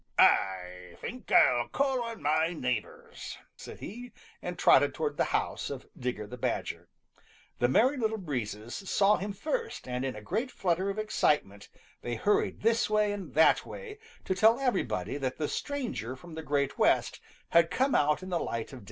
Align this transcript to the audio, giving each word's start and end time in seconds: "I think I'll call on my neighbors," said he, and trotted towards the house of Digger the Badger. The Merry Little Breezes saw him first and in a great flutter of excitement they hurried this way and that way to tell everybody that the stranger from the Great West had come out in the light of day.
"I 0.17 0.97
think 0.99 1.31
I'll 1.31 1.67
call 1.67 2.01
on 2.01 2.23
my 2.23 2.53
neighbors," 2.53 3.37
said 3.55 3.81
he, 3.81 4.13
and 4.41 4.57
trotted 4.57 4.95
towards 4.95 5.17
the 5.17 5.25
house 5.25 5.69
of 5.69 5.85
Digger 5.95 6.25
the 6.25 6.39
Badger. 6.39 6.89
The 7.59 7.67
Merry 7.67 7.97
Little 7.97 8.17
Breezes 8.17 8.73
saw 8.73 9.17
him 9.17 9.31
first 9.31 9.87
and 9.87 10.03
in 10.03 10.15
a 10.15 10.21
great 10.23 10.49
flutter 10.49 10.89
of 10.89 10.97
excitement 10.97 11.69
they 12.01 12.15
hurried 12.15 12.63
this 12.63 12.89
way 12.89 13.11
and 13.11 13.35
that 13.35 13.63
way 13.63 13.99
to 14.25 14.33
tell 14.33 14.59
everybody 14.59 15.17
that 15.17 15.37
the 15.37 15.47
stranger 15.47 16.15
from 16.15 16.33
the 16.33 16.41
Great 16.41 16.79
West 16.79 17.19
had 17.49 17.69
come 17.69 17.93
out 17.93 18.23
in 18.23 18.29
the 18.29 18.39
light 18.39 18.73
of 18.73 18.79
day. 18.79 18.79